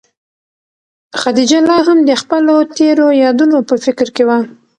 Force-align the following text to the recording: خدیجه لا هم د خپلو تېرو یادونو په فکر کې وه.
خدیجه 1.19 1.59
لا 1.67 1.77
هم 1.87 1.97
د 2.09 2.11
خپلو 2.21 2.55
تېرو 2.77 3.07
یادونو 3.23 3.57
په 3.69 3.75
فکر 3.85 4.07
کې 4.15 4.23
وه. 4.27 4.37